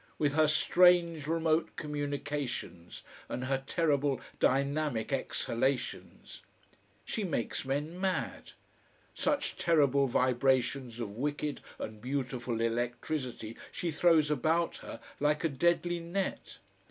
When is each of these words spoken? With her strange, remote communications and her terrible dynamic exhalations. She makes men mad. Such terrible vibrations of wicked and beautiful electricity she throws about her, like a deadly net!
With 0.17 0.33
her 0.33 0.47
strange, 0.47 1.27
remote 1.27 1.75
communications 1.75 3.03
and 3.29 3.45
her 3.45 3.63
terrible 3.67 4.19
dynamic 4.39 5.13
exhalations. 5.13 6.41
She 7.05 7.23
makes 7.23 7.65
men 7.65 7.99
mad. 8.01 8.53
Such 9.13 9.57
terrible 9.57 10.07
vibrations 10.07 10.99
of 10.99 11.11
wicked 11.17 11.61
and 11.77 12.01
beautiful 12.01 12.61
electricity 12.61 13.55
she 13.71 13.91
throws 13.91 14.31
about 14.31 14.77
her, 14.77 14.99
like 15.19 15.43
a 15.43 15.49
deadly 15.49 15.99
net! 15.99 16.57